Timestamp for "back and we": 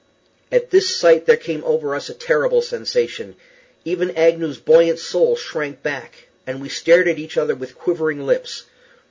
5.83-6.69